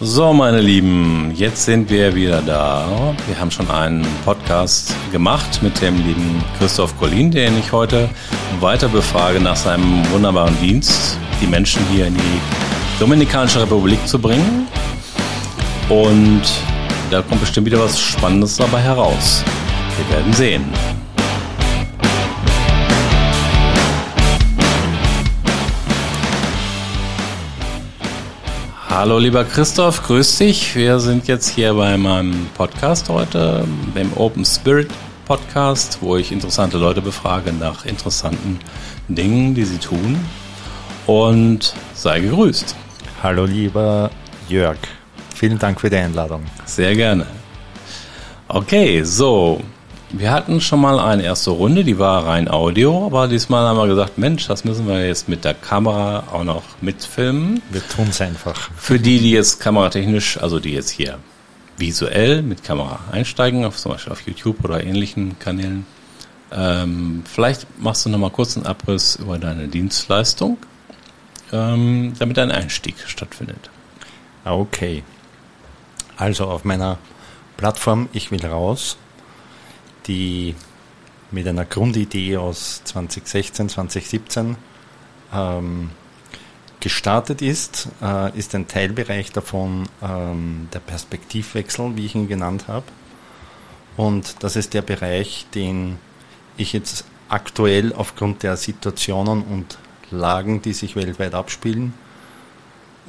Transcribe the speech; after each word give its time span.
So, 0.00 0.32
meine 0.32 0.60
Lieben, 0.60 1.32
jetzt 1.34 1.64
sind 1.64 1.90
wir 1.90 2.14
wieder 2.14 2.40
da. 2.40 3.16
Wir 3.26 3.36
haben 3.36 3.50
schon 3.50 3.68
einen 3.68 4.06
Podcast 4.24 4.94
gemacht 5.10 5.60
mit 5.60 5.82
dem 5.82 5.96
lieben 6.06 6.40
Christoph 6.56 6.96
Collin, 7.00 7.32
den 7.32 7.58
ich 7.58 7.72
heute 7.72 8.08
weiter 8.60 8.86
befrage 8.88 9.40
nach 9.40 9.56
seinem 9.56 10.08
wunderbaren 10.12 10.56
Dienst, 10.60 11.18
die 11.42 11.48
Menschen 11.48 11.84
hier 11.90 12.06
in 12.06 12.14
die 12.14 12.40
Dominikanische 13.00 13.60
Republik 13.60 13.98
zu 14.06 14.20
bringen. 14.20 14.68
Und 15.88 16.42
da 17.10 17.20
kommt 17.20 17.40
bestimmt 17.40 17.66
wieder 17.66 17.80
was 17.80 17.98
Spannendes 17.98 18.56
dabei 18.56 18.80
heraus. 18.80 19.42
Wir 19.96 20.16
werden 20.16 20.32
sehen. 20.32 20.97
Hallo 28.90 29.18
lieber 29.18 29.44
Christoph, 29.44 30.02
grüß 30.04 30.38
dich. 30.38 30.74
Wir 30.74 30.98
sind 30.98 31.28
jetzt 31.28 31.50
hier 31.50 31.74
bei 31.74 31.98
meinem 31.98 32.46
Podcast 32.56 33.10
heute, 33.10 33.62
dem 33.94 34.10
Open 34.16 34.46
Spirit 34.46 34.88
Podcast, 35.26 35.98
wo 36.00 36.16
ich 36.16 36.32
interessante 36.32 36.78
Leute 36.78 37.02
befrage 37.02 37.52
nach 37.52 37.84
interessanten 37.84 38.58
Dingen, 39.06 39.54
die 39.54 39.64
sie 39.64 39.76
tun. 39.76 40.18
Und 41.06 41.74
sei 41.92 42.20
gegrüßt. 42.20 42.74
Hallo 43.22 43.44
lieber 43.44 44.10
Jörg, 44.48 44.78
vielen 45.34 45.58
Dank 45.58 45.80
für 45.80 45.90
die 45.90 45.96
Einladung. 45.96 46.42
Sehr 46.64 46.96
gerne. 46.96 47.26
Okay, 48.48 49.02
so, 49.04 49.60
wir 50.10 50.30
hatten 50.30 50.60
schon 50.60 50.80
mal 50.80 50.98
eine 50.98 51.22
erste 51.22 51.50
Runde, 51.50 51.84
die 51.84 51.98
war 51.98 52.26
rein 52.26 52.48
Audio, 52.48 53.06
aber 53.06 53.28
diesmal 53.28 53.66
haben 53.66 53.76
wir 53.76 53.86
gesagt, 53.86 54.16
Mensch, 54.16 54.46
das 54.46 54.64
müssen 54.64 54.86
wir 54.88 55.06
jetzt 55.06 55.28
mit 55.28 55.44
der 55.44 55.54
Kamera 55.54 56.24
auch 56.32 56.44
noch 56.44 56.62
mitfilmen. 56.80 57.60
Wir 57.70 57.86
tun 57.86 58.06
es 58.08 58.20
einfach. 58.20 58.70
Für 58.76 58.98
die, 58.98 59.18
die 59.18 59.32
jetzt 59.32 59.60
kameratechnisch, 59.60 60.38
also 60.38 60.60
die 60.60 60.72
jetzt 60.72 60.90
hier 60.90 61.18
visuell 61.76 62.42
mit 62.42 62.64
Kamera 62.64 63.00
einsteigen, 63.12 63.64
auf, 63.64 63.76
zum 63.76 63.92
Beispiel 63.92 64.12
auf 64.12 64.22
YouTube 64.22 64.64
oder 64.64 64.82
ähnlichen 64.82 65.38
Kanälen, 65.38 65.86
ähm, 66.52 67.22
vielleicht 67.30 67.66
machst 67.78 68.06
du 68.06 68.08
noch 68.08 68.18
mal 68.18 68.30
kurz 68.30 68.56
einen 68.56 68.64
Abriss 68.64 69.16
über 69.16 69.38
deine 69.38 69.68
Dienstleistung, 69.68 70.56
ähm, 71.52 72.14
damit 72.18 72.38
ein 72.38 72.50
Einstieg 72.50 72.94
stattfindet. 73.06 73.70
Okay. 74.44 75.02
Also 76.16 76.46
auf 76.46 76.64
meiner 76.64 76.96
Plattform 77.58 78.08
Ich 78.12 78.30
will 78.30 78.44
raus 78.44 78.96
die 80.08 80.54
mit 81.30 81.46
einer 81.46 81.64
Grundidee 81.64 82.36
aus 82.38 82.82
2016, 82.84 83.68
2017 83.68 84.56
ähm, 85.32 85.90
gestartet 86.80 87.42
ist, 87.42 87.88
äh, 88.02 88.36
ist 88.38 88.54
ein 88.54 88.66
Teilbereich 88.66 89.32
davon 89.32 89.88
ähm, 90.02 90.68
der 90.72 90.80
Perspektivwechsel, 90.80 91.96
wie 91.96 92.06
ich 92.06 92.14
ihn 92.14 92.28
genannt 92.28 92.68
habe. 92.68 92.86
Und 93.96 94.42
das 94.42 94.56
ist 94.56 94.74
der 94.74 94.82
Bereich, 94.82 95.46
den 95.54 95.98
ich 96.56 96.72
jetzt 96.72 97.04
aktuell 97.28 97.92
aufgrund 97.92 98.42
der 98.42 98.56
Situationen 98.56 99.42
und 99.42 99.78
Lagen, 100.10 100.62
die 100.62 100.72
sich 100.72 100.96
weltweit 100.96 101.34
abspielen, 101.34 101.92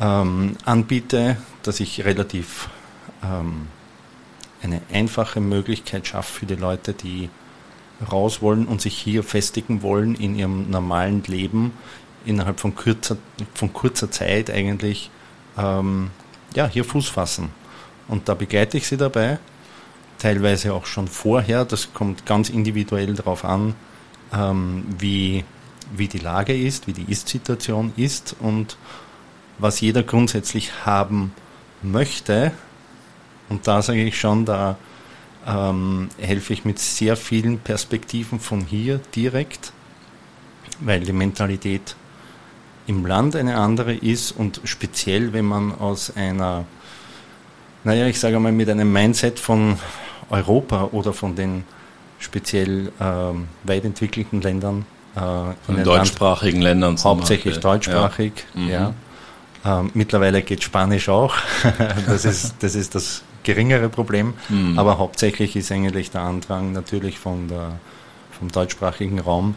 ähm, 0.02 0.58
anbiete, 0.66 1.38
dass 1.64 1.80
ich 1.80 2.04
relativ 2.04 2.70
ähm, 3.24 3.68
eine 4.62 4.82
einfache 4.92 5.40
Möglichkeit 5.40 6.08
schafft 6.08 6.34
für 6.34 6.46
die 6.46 6.56
Leute, 6.56 6.94
die 6.94 7.30
raus 8.12 8.42
wollen 8.42 8.66
und 8.66 8.82
sich 8.82 8.98
hier 8.98 9.24
festigen 9.24 9.82
wollen 9.82 10.16
in 10.16 10.36
ihrem 10.36 10.70
normalen 10.70 11.24
Leben 11.24 11.74
innerhalb 12.26 12.60
von 12.60 12.76
kurzer, 12.76 13.18
von 13.54 13.74
kurzer 13.74 14.12
Zeit 14.12 14.50
eigentlich 14.50 15.10
ähm, 15.58 16.12
ja, 16.56 16.68
hier 16.68 16.84
Fuß 16.84 17.10
fassen. 17.10 17.50
Und 18.08 18.28
da 18.30 18.34
begleite 18.34 18.78
ich 18.78 18.88
sie 18.88 18.98
dabei, 18.98 19.40
teilweise 20.18 20.74
auch 20.74 20.86
schon 20.86 21.08
vorher. 21.08 21.66
Das 21.66 21.94
kommt 21.94 22.26
ganz 22.26 22.50
individuell 22.50 23.14
darauf 23.14 23.46
an, 23.46 23.76
ähm, 24.34 24.86
wie, 24.98 25.44
wie 25.96 26.08
die 26.08 26.20
Lage 26.20 26.56
ist, 26.56 26.88
wie 26.88 26.94
die 26.94 27.12
Ist-Situation 27.12 27.94
ist 27.98 28.36
und 28.40 28.78
was 29.58 29.82
jeder 29.82 30.04
grundsätzlich 30.04 30.86
haben 30.86 31.34
möchte, 31.82 32.52
und 33.50 33.68
da 33.68 33.82
sage 33.82 34.04
ich 34.04 34.20
schon, 34.20 34.46
da 34.46 34.78
ähm, 35.48 36.10
helfe 36.20 36.54
ich 36.54 36.66
mit 36.66 36.80
sehr 36.80 37.16
vielen 37.16 37.60
Perspektiven 37.60 38.40
von 38.40 38.62
hier 38.62 39.00
direkt, 39.16 39.74
weil 40.80 41.02
die 41.02 41.14
Mentalität 41.14 41.96
im 42.88 43.06
Land 43.06 43.36
eine 43.36 43.58
andere 43.58 43.94
ist 43.94 44.32
und 44.32 44.62
speziell, 44.64 45.34
wenn 45.34 45.46
man 45.46 45.78
aus 45.78 46.16
einer, 46.16 46.66
naja, 47.84 48.08
ich 48.08 48.20
sage 48.20 48.40
mal, 48.40 48.52
mit 48.52 48.70
einem 48.70 48.92
Mindset 48.92 49.40
von 49.40 49.78
Europa 50.30 50.90
oder 50.92 51.14
von 51.14 51.36
den 51.36 51.64
speziell 52.20 52.92
ähm, 53.00 53.48
weit 53.64 53.86
entwickelten 53.86 54.42
Ländern, 54.42 54.86
äh, 55.16 55.20
von 55.20 55.76
den 55.76 55.84
deutschsprachigen 55.84 56.62
Land, 56.62 56.82
Ländern, 56.82 57.04
hauptsächlich 57.04 57.60
Beispiel. 57.60 57.94
deutschsprachig, 57.94 58.34
ja. 58.56 58.62
Mhm. 58.62 58.70
ja. 58.70 58.94
Ähm, 59.66 59.92
mittlerweile 59.94 60.42
geht 60.42 60.64
Spanisch 60.64 61.10
auch. 61.10 61.36
das, 62.08 62.26
ist, 62.26 62.56
das 62.60 62.76
ist 62.76 62.96
das 62.96 63.24
geringere 63.44 63.90
Problem, 63.90 64.34
mhm. 64.50 64.78
aber 64.78 64.98
hauptsächlich 64.98 65.56
ist 65.56 65.72
eigentlich 65.72 66.12
der 66.12 66.22
Andrang 66.22 66.72
natürlich 66.72 67.20
von 67.20 67.48
der, 67.48 67.80
vom 68.32 68.52
deutschsprachigen 68.52 69.20
Raum 69.20 69.56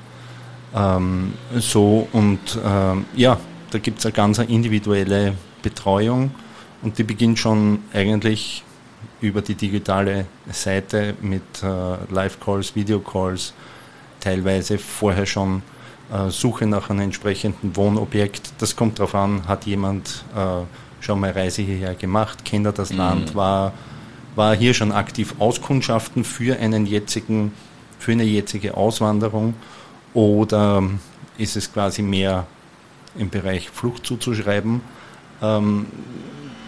ähm, 0.75 1.35
so 1.55 2.09
und 2.13 2.59
ähm, 2.65 3.05
ja, 3.15 3.39
da 3.71 3.79
gibt 3.79 3.99
es 3.99 4.07
eine 4.07 4.13
ganz 4.13 4.39
individuelle 4.39 5.35
Betreuung 5.63 6.33
und 6.83 6.99
die 6.99 7.05
beginnt 7.05 7.39
schon 7.39 7.81
eigentlich 7.93 8.65
über 9.21 9.43
die 9.43 9.55
digitale 9.55 10.27
Seite 10.51 11.15
mit 11.21 11.43
äh, 11.63 12.13
Live-Calls, 12.13 12.75
Video-Calls, 12.75 13.55
teilweise 14.21 14.79
vorher 14.79 15.27
schon 15.27 15.63
äh, 16.13 16.29
Suche 16.31 16.67
nach 16.67 16.91
einem 16.91 17.01
entsprechenden 17.01 17.77
Wohnobjekt. 17.77 18.53
Das 18.59 18.75
kommt 18.75 18.99
darauf 18.99 19.15
an, 19.15 19.47
hat 19.47 19.67
jemand 19.67 20.25
äh, 20.35 20.63
schon 21.03 21.21
mal 21.21 21.31
Reise 21.31 21.63
hierher 21.63 21.95
gemacht, 21.95 22.45
kennt 22.45 22.67
er 22.67 22.73
das 22.73 22.91
mhm. 22.91 22.99
Land, 22.99 23.35
war, 23.35 23.75
war 24.35 24.57
hier 24.57 24.73
schon 24.73 24.93
aktiv 24.93 25.35
Auskundschaften 25.39 26.25
für 26.25 26.59
einen 26.59 26.87
jetzigen, 26.87 27.53
für 27.99 28.13
eine 28.13 28.25
jetzige 28.25 28.77
Auswanderung 28.77 29.55
oder 30.15 30.83
ist 31.39 31.57
es 31.57 31.73
quasi 31.73 32.03
mehr 32.03 32.47
im 33.17 33.29
Bereich 33.29 33.69
Flucht 33.69 34.07
zuzuschreiben? 34.07 34.81
Ähm, 35.43 35.87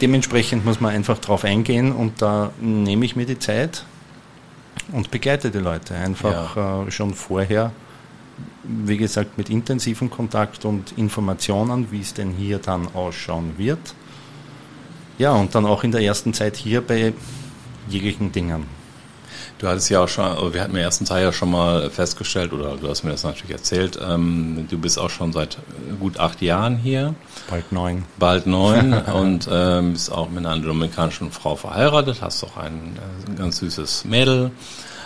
dementsprechend 0.00 0.65
muss 0.65 0.81
man 0.81 0.95
einfach 0.95 1.19
drauf 1.19 1.45
eingehen 1.45 1.93
und 1.93 2.21
da 2.21 2.51
nehme 2.61 3.05
ich 3.05 3.16
mir 3.16 3.27
die 3.27 3.39
Zeit 3.39 3.84
und 4.93 5.11
begleite 5.11 5.51
die 5.51 5.59
Leute 5.59 5.95
einfach 5.95 6.56
ja. 6.56 6.83
äh, 6.83 6.91
schon 6.91 7.15
vorher 7.15 7.72
wie 8.65 8.97
gesagt, 8.97 9.37
mit 9.39 9.51
intensivem 9.51 10.11
Kontakt 10.11 10.65
und 10.65 10.93
Informationen, 10.97 11.91
wie 11.91 12.01
es 12.01 12.15
denn 12.15 12.31
hier 12.31 12.59
dann 12.59 12.89
ausschauen 12.95 13.55
wird. 13.56 13.95
Ja, 15.19 15.33
und 15.33 15.55
dann 15.55 15.67
auch 15.67 15.85
in 15.85 15.93
der 15.93 16.03
ersten 16.03 16.35
Zeit 16.35 16.57
hier 16.57 16.81
bei 16.81 17.13
jeglichen 17.89 18.33
Dingen. 18.33 18.67
Du 19.59 19.69
hattest 19.69 19.89
ja 19.89 20.03
auch 20.03 20.09
schon, 20.09 20.53
wir 20.53 20.61
hatten 20.61 20.73
im 20.73 20.83
ersten 20.83 21.05
Teil 21.05 21.23
ja 21.23 21.33
schon 21.33 21.51
mal 21.51 21.89
festgestellt, 21.89 22.53
oder 22.53 22.77
du 22.77 22.89
hast 22.89 23.05
mir 23.05 23.13
das 23.13 23.23
natürlich 23.23 23.53
erzählt, 23.53 23.99
ähm, 24.05 24.67
du 24.69 24.79
bist 24.79 24.99
auch 24.99 25.11
schon 25.11 25.33
seit 25.33 25.59
gut 26.01 26.19
acht 26.19 26.43
Jahren 26.43 26.77
hier. 26.77 27.15
Bald 27.49 27.71
neun. 27.71 28.05
Bald 28.19 28.47
neun 28.47 28.93
und 29.15 29.49
ähm, 29.51 29.93
bist 29.93 30.11
auch 30.11 30.29
mit 30.29 30.45
einer 30.45 30.61
dominikanischen 30.61 31.31
Frau 31.31 31.55
verheiratet, 31.55 32.21
hast 32.21 32.43
auch 32.43 32.57
ein, 32.57 32.99
ein 33.27 33.35
äh, 33.35 33.39
ganz 33.39 33.59
süßes 33.59 34.05
Mädel. 34.07 34.51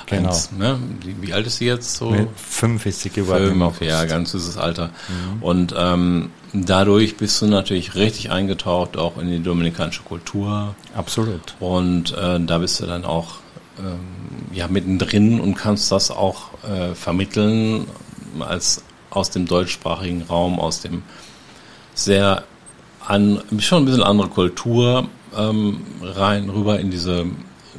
Genau. 0.09 0.35
Ne? 0.57 0.79
Wie 1.21 1.33
alt 1.33 1.47
ist 1.47 1.59
sie 1.59 1.67
jetzt 1.67 1.97
so? 1.97 2.11
Mit 2.11 2.29
fünf 2.37 2.87
ist 2.87 3.03
sie 3.03 3.11
geworden. 3.11 3.59
Fünf, 3.59 3.81
ja, 3.81 4.05
ganz 4.05 4.33
süßes 4.33 4.57
Alter. 4.57 4.91
Mhm. 5.09 5.43
Und 5.43 5.75
ähm, 5.77 6.31
dadurch 6.53 7.17
bist 7.17 7.43
du 7.43 7.47
natürlich 7.47 7.95
richtig 7.95 8.31
eingetaucht 8.31 8.97
auch 8.97 9.19
in 9.19 9.31
die 9.31 9.43
dominikanische 9.43 10.03
Kultur. 10.03 10.75
Absolut. 10.95 11.55
Und 11.61 12.17
äh, 12.17 12.41
da 12.41 12.59
bist 12.59 12.81
du 12.81 12.87
dann 12.87 13.05
auch 13.05 13.37
ähm, 13.79 13.99
ja 14.53 14.69
mittendrin 14.69 15.41
und 15.41 15.55
kannst 15.55 15.93
das 15.93 16.11
auch 16.11 16.51
äh, 16.65 16.95
vermitteln 16.95 17.87
als 18.41 18.83
aus 19.11 19.31
dem 19.31 19.47
deutschsprachigen 19.47 20.23
Raum, 20.23 20.59
aus 20.59 20.81
dem 20.81 21.03
sehr 21.95 22.45
an, 23.07 23.43
schon 23.59 23.83
ein 23.83 23.85
bisschen 23.87 24.03
andere 24.03 24.29
Kultur 24.29 25.09
ähm, 25.37 25.81
rein 26.03 26.49
rüber 26.51 26.79
in 26.79 26.91
diese 26.91 27.27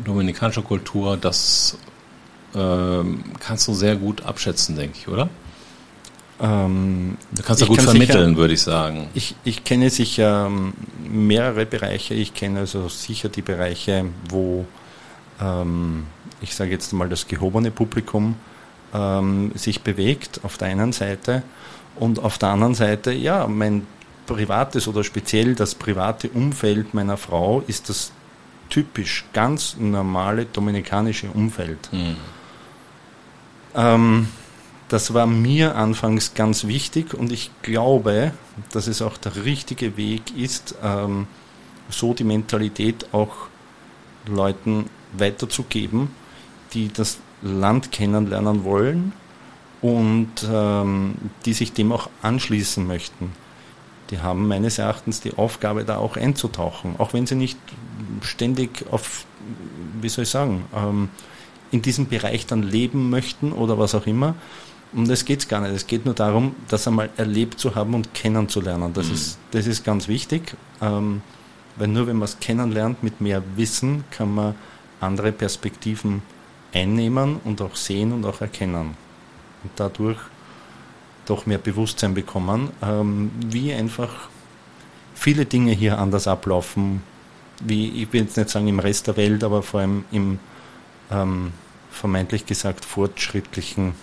dominikanische 0.04 0.62
Kultur, 0.62 1.18
das 1.18 1.78
ähm, 2.56 3.24
kannst 3.40 3.68
du 3.68 3.74
sehr 3.74 3.96
gut 3.96 4.25
abschätzen, 4.25 4.75
denke 4.75 4.98
ich, 5.00 5.07
oder? 5.07 5.30
Ähm, 6.42 7.18
du 7.31 7.44
kannst 7.44 7.62
ja 7.62 7.68
gut 7.68 7.81
vermitteln, 7.81 8.30
sicher, 8.30 8.38
würde 8.38 8.54
ich 8.54 8.62
sagen. 8.62 9.10
Ich, 9.13 9.36
ich 9.44 9.63
kenne 9.63 9.90
sicher 9.90 10.46
ähm, 10.48 10.74
mehrere 11.10 11.66
Bereiche. 11.66 12.13
Ich 12.13 12.34
kenne 12.34 12.60
also 12.60 12.88
sicher 12.88 13.30
die 13.30 13.42
Bereiche, 13.42 14.06
wo 14.30 14.66
ähm, 15.42 16.06
ich 16.42 16.56
sage 16.56 16.72
jetzt 16.72 16.94
mal 16.94 17.10
das 17.10 17.28
gehobene 17.28 17.72
Publikum 17.72 18.36
sich 19.54 19.81
bewegt 19.81 20.40
auf 20.42 20.57
der 20.57 20.69
einen 20.69 20.94
Seite 20.94 21.44
und 21.96 22.18
auf 22.24 22.40
der 22.40 22.50
anderen 22.50 22.74
Seite, 22.74 23.12
ja, 23.12 23.46
mein 23.46 23.86
privates 24.25 24.88
oder 24.88 25.04
speziell 25.04 25.56
das 25.56 25.75
private 25.75 26.30
Umfeld 26.30 26.94
meiner 26.94 27.18
Frau 27.18 27.63
ist 27.68 27.90
das 27.90 28.12
typisch 28.69 29.25
ganz 29.34 29.75
normale 29.78 30.46
dominikanische 30.46 31.28
Umfeld. 31.30 31.90
Mhm. 31.92 32.16
Ähm, 33.75 34.27
das 34.89 35.13
war 35.13 35.27
mir 35.27 35.75
anfangs 35.75 36.33
ganz 36.33 36.66
wichtig 36.66 37.13
und 37.13 37.31
ich 37.31 37.51
glaube, 37.62 38.33
dass 38.71 38.88
es 38.88 39.01
auch 39.01 39.18
der 39.18 39.44
richtige 39.45 39.98
Weg 39.98 40.36
ist, 40.36 40.75
ähm, 40.83 41.27
so 41.89 42.13
die 42.13 42.24
Mentalität 42.24 43.13
auch 43.13 43.36
Leuten 44.25 44.86
weiterzugeben, 45.13 46.10
die 46.74 46.92
das 46.92 47.19
Land 47.42 47.92
kennenlernen 47.92 48.63
wollen 48.63 49.13
und 49.81 50.31
ähm, 50.51 51.15
die 51.45 51.54
sich 51.54 51.74
dem 51.74 51.92
auch 51.92 52.10
anschließen 52.22 52.86
möchten. 52.86 53.31
Die 54.10 54.19
haben 54.19 54.48
meines 54.48 54.80
Erachtens 54.80 55.22
die 55.22 55.38
Aufgabe, 55.38 55.86
da 55.86 55.98
auch 55.98 56.18
einzutauchen, 56.18 56.95
auch 56.98 57.13
wenn 57.13 57.27
sie 57.27 57.36
nicht 57.36 57.60
ständig 58.22 58.86
auf, 58.92 59.25
wie 60.01 60.10
soll 60.10 60.24
ich 60.24 60.30
sagen, 60.30 60.65
ähm, 60.75 61.10
in 61.71 61.81
diesem 61.81 62.07
Bereich 62.07 62.45
dann 62.45 62.63
leben 62.63 63.10
möchten 63.10 63.51
oder 63.51 63.77
was 63.77 63.95
auch 63.95 64.07
immer. 64.07 64.36
Um 64.92 65.07
das 65.07 65.25
geht 65.25 65.39
es 65.39 65.48
gar 65.48 65.62
nicht. 65.62 65.74
Es 65.74 65.86
geht 65.86 66.06
nur 66.06 66.16
darum, 66.16 66.56
das 66.68 66.88
einmal 66.88 67.10
erlebt 67.16 67.60
zu 67.60 67.75
haben 67.75 67.94
und 67.94 68.13
kennenzulernen. 68.13 68.92
Das, 68.94 69.07
mhm. 69.07 69.13
ist, 69.13 69.38
das 69.51 69.68
ist 69.68 69.83
ganz 69.83 70.07
wichtig, 70.07 70.56
ähm, 70.81 71.21
weil 71.75 71.88
nur 71.88 72.07
wenn 72.07 72.18
man 72.18 72.25
es 72.25 72.39
kennenlernt 72.39 73.04
mit 73.04 73.21
mehr 73.21 73.44
Wissen, 73.56 74.04
kann 74.10 74.33
man 74.33 74.56
andere 75.00 75.31
Perspektiven 75.31 76.24
einnehmen 76.74 77.39
und 77.44 77.62
auch 77.62 77.75
sehen 77.75 78.12
und 78.12 78.25
auch 78.25 78.42
erkennen. 78.42 78.95
Und 79.63 79.72
dadurch 79.75 80.18
doch 81.25 81.45
mehr 81.45 81.60
Bewusstsein 81.60 82.15
bekommen, 82.15 82.72
ähm, 82.81 83.31
wie 83.45 83.72
einfach 83.72 84.30
viele 85.13 85.45
Dinge 85.45 85.72
hier 85.74 86.00
anders 86.00 86.27
ablaufen, 86.27 87.04
wie, 87.62 87.89
ich 88.04 88.12
will 88.13 88.22
jetzt 88.22 88.38
nicht 88.38 88.50
sagen 88.50 88.68
im 88.68 88.80
Rest 88.80 89.07
der 89.07 89.18
Welt, 89.18 89.44
aber 89.44 89.62
vor 89.62 89.81
allem 89.81 90.06
im 90.12 90.39
ähm, 91.12 91.52
vermeintlich 91.92 92.46
gesagt 92.46 92.86
fortschrittlichen 92.86 93.94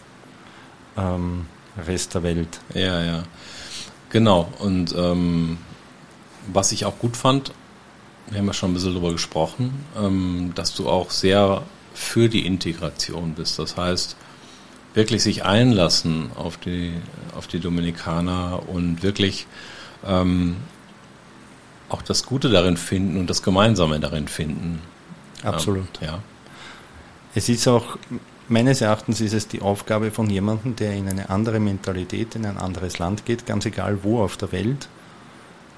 ähm, 0.96 1.46
Rest 1.86 2.14
der 2.14 2.22
Welt. 2.22 2.60
Ja, 2.74 3.02
ja. 3.02 3.22
Genau. 4.10 4.52
Und 4.58 4.94
ähm, 4.96 5.58
was 6.52 6.72
ich 6.72 6.84
auch 6.84 6.98
gut 6.98 7.16
fand, 7.16 7.52
wir 8.28 8.38
haben 8.38 8.46
ja 8.46 8.52
schon 8.52 8.70
ein 8.70 8.74
bisschen 8.74 8.94
darüber 8.94 9.12
gesprochen, 9.12 9.84
ähm, 9.96 10.52
dass 10.54 10.74
du 10.74 10.88
auch 10.88 11.10
sehr 11.10 11.62
für 11.94 12.28
die 12.28 12.46
Integration 12.46 13.34
bist. 13.34 13.58
Das 13.58 13.76
heißt, 13.76 14.16
wirklich 14.94 15.22
sich 15.22 15.44
einlassen 15.44 16.30
auf 16.34 16.56
die, 16.56 16.92
auf 17.36 17.46
die 17.46 17.60
Dominikaner 17.60 18.68
und 18.68 19.02
wirklich 19.02 19.46
ähm, 20.04 20.56
auch 21.88 22.02
das 22.02 22.26
Gute 22.26 22.50
darin 22.50 22.76
finden 22.76 23.18
und 23.18 23.30
das 23.30 23.42
Gemeinsame 23.42 24.00
darin 24.00 24.28
finden. 24.28 24.80
Absolut. 25.42 25.88
Ähm, 26.00 26.08
ja. 26.08 26.18
Es 27.36 27.50
ist 27.50 27.68
auch, 27.68 27.98
meines 28.48 28.80
Erachtens 28.80 29.20
ist 29.20 29.34
es 29.34 29.46
die 29.46 29.60
Aufgabe 29.60 30.10
von 30.10 30.30
jemandem, 30.30 30.74
der 30.74 30.94
in 30.94 31.06
eine 31.06 31.28
andere 31.28 31.60
Mentalität, 31.60 32.34
in 32.34 32.46
ein 32.46 32.56
anderes 32.56 32.98
Land 32.98 33.26
geht, 33.26 33.44
ganz 33.44 33.66
egal 33.66 33.98
wo 34.04 34.22
auf 34.22 34.38
der 34.38 34.52
Welt, 34.52 34.88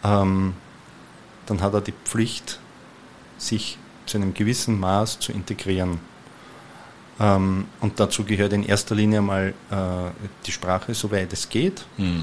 ähm, 0.05 0.55
dann 1.47 1.61
hat 1.61 1.75
er 1.75 1.81
die 1.81 1.95
Pflicht, 2.05 2.61
sich 3.39 3.77
zu 4.07 4.19
einem 4.19 4.35
gewissen 4.35 4.79
Maß 4.79 5.19
zu 5.19 5.33
integrieren. 5.33 5.99
Ähm, 7.19 7.65
und 7.81 7.99
dazu 7.99 8.23
gehört 8.23 8.53
in 8.53 8.63
erster 8.63 8.95
Linie 8.95 9.21
mal 9.21 9.53
äh, 9.73 9.75
die 10.47 10.53
Sprache, 10.53 10.95
soweit 10.95 11.33
es 11.33 11.49
geht. 11.49 11.87
Mhm. 11.97 12.23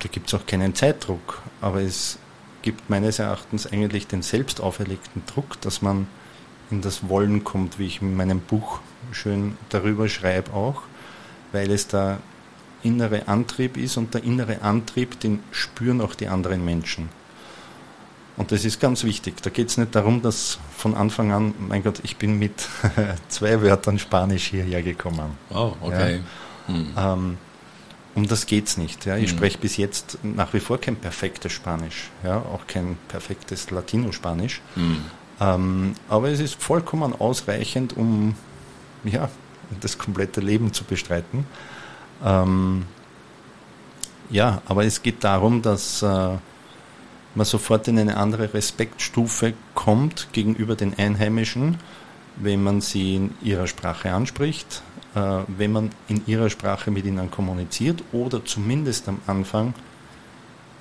Da 0.00 0.08
gibt 0.08 0.28
es 0.28 0.34
auch 0.34 0.44
keinen 0.44 0.74
Zeitdruck, 0.74 1.40
aber 1.62 1.80
es 1.80 2.18
gibt 2.60 2.90
meines 2.90 3.20
Erachtens 3.20 3.66
eigentlich 3.66 4.06
den 4.06 4.20
selbst 4.20 4.60
auferlegten 4.60 5.22
Druck, 5.24 5.58
dass 5.62 5.80
man 5.80 6.08
in 6.70 6.82
das 6.82 7.08
Wollen 7.08 7.44
kommt, 7.44 7.78
wie 7.78 7.86
ich 7.86 8.02
in 8.02 8.16
meinem 8.16 8.40
Buch 8.40 8.80
schön 9.12 9.56
darüber 9.68 10.08
schreibe 10.08 10.52
auch, 10.52 10.82
weil 11.52 11.70
es 11.70 11.88
der 11.88 12.18
innere 12.82 13.28
Antrieb 13.28 13.76
ist 13.76 13.96
und 13.96 14.14
der 14.14 14.24
innere 14.24 14.62
Antrieb, 14.62 15.20
den 15.20 15.40
spüren 15.50 16.00
auch 16.00 16.14
die 16.14 16.28
anderen 16.28 16.64
Menschen. 16.64 17.08
Und 18.36 18.52
das 18.52 18.64
ist 18.64 18.80
ganz 18.80 19.04
wichtig. 19.04 19.42
Da 19.42 19.50
geht 19.50 19.68
es 19.68 19.76
nicht 19.76 19.94
darum, 19.94 20.22
dass 20.22 20.58
von 20.76 20.94
Anfang 20.94 21.30
an, 21.32 21.54
mein 21.58 21.82
Gott, 21.82 22.00
ich 22.04 22.16
bin 22.16 22.38
mit 22.38 22.54
zwei 23.28 23.60
Wörtern 23.60 23.98
Spanisch 23.98 24.46
hierher 24.46 24.82
gekommen. 24.82 25.36
Oh, 25.50 25.72
okay. 25.82 26.20
Ja. 26.66 26.74
Hm. 26.74 26.86
Ähm, 26.96 27.38
um 28.14 28.26
das 28.26 28.46
geht 28.46 28.66
es 28.66 28.76
nicht. 28.76 29.04
Ja. 29.04 29.16
Ich 29.16 29.30
hm. 29.30 29.36
spreche 29.36 29.58
bis 29.58 29.76
jetzt 29.76 30.18
nach 30.22 30.54
wie 30.54 30.60
vor 30.60 30.78
kein 30.78 30.96
perfektes 30.96 31.52
Spanisch, 31.52 32.10
ja, 32.24 32.38
auch 32.38 32.66
kein 32.66 32.96
perfektes 33.08 33.70
Latino-Spanisch. 33.70 34.62
Hm. 34.74 35.04
Ähm, 35.40 35.94
aber 36.08 36.28
es 36.28 36.40
ist 36.40 36.62
vollkommen 36.62 37.18
ausreichend, 37.18 37.96
um 37.96 38.34
ja, 39.04 39.28
das 39.80 39.96
komplette 39.98 40.40
Leben 40.40 40.72
zu 40.72 40.84
bestreiten. 40.84 41.46
Ähm, 42.24 42.84
ja, 44.28 44.62
aber 44.66 44.84
es 44.84 45.02
geht 45.02 45.24
darum, 45.24 45.62
dass 45.62 46.02
äh, 46.02 46.36
man 47.34 47.46
sofort 47.46 47.88
in 47.88 47.98
eine 47.98 48.16
andere 48.16 48.52
Respektstufe 48.52 49.54
kommt 49.74 50.28
gegenüber 50.32 50.76
den 50.76 50.98
Einheimischen, 50.98 51.78
wenn 52.36 52.62
man 52.62 52.80
sie 52.80 53.16
in 53.16 53.34
ihrer 53.42 53.66
Sprache 53.66 54.12
anspricht, 54.12 54.82
äh, 55.14 55.20
wenn 55.48 55.72
man 55.72 55.90
in 56.08 56.22
ihrer 56.26 56.50
Sprache 56.50 56.90
mit 56.90 57.06
ihnen 57.06 57.30
kommuniziert 57.30 58.02
oder 58.12 58.44
zumindest 58.44 59.08
am 59.08 59.20
Anfang 59.26 59.74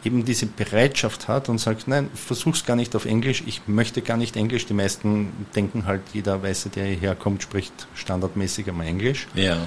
eben 0.04 0.24
diese 0.25 0.46
Bereitschaft 0.46 1.28
hat 1.28 1.50
und 1.50 1.57
sagt, 1.57 1.88
nein, 1.88 2.10
versuch's 2.13 2.66
gar 2.66 2.75
nicht 2.75 2.96
auf 2.96 3.06
Englisch, 3.06 3.44
ich 3.46 3.62
möchte 3.68 4.01
gar 4.01 4.18
nicht 4.18 4.36
Englisch. 4.36 4.66
Die 4.66 4.74
meisten 4.74 5.31
denken 5.56 5.86
halt, 5.86 6.01
jeder 6.13 6.42
Weiße, 6.42 6.69
der 6.69 6.86
hierher 6.86 7.16
kommt, 7.16 7.44
spricht 7.44 7.88
standardmäßig 7.96 8.69
einmal 8.69 8.88
Englisch. 8.88 9.28
Ja. 9.36 9.57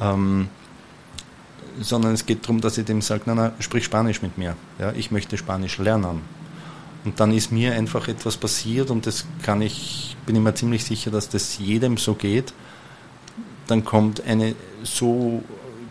Ähm, 0.00 0.48
sondern 1.80 2.14
es 2.14 2.24
geht 2.24 2.44
darum, 2.44 2.60
dass 2.60 2.78
ich 2.78 2.84
dem 2.84 3.02
sage, 3.02 3.22
nein, 3.26 3.36
nein, 3.36 3.52
sprich 3.58 3.84
Spanisch 3.84 4.22
mit 4.22 4.38
mir. 4.38 4.56
Ja, 4.78 4.92
ich 4.92 5.10
möchte 5.10 5.36
Spanisch 5.36 5.78
lernen. 5.78 6.22
Und 7.04 7.20
dann 7.20 7.32
ist 7.32 7.52
mir 7.52 7.74
einfach 7.74 8.08
etwas 8.08 8.36
passiert 8.36 8.90
und 8.90 9.06
das 9.06 9.26
kann 9.42 9.60
ich, 9.60 10.16
bin 10.24 10.36
ich 10.36 10.42
mir 10.42 10.54
ziemlich 10.54 10.84
sicher, 10.84 11.10
dass 11.10 11.28
das 11.28 11.58
jedem 11.58 11.98
so 11.98 12.14
geht. 12.14 12.54
Dann 13.66 13.84
kommt 13.84 14.24
eine 14.24 14.54
so 14.82 15.42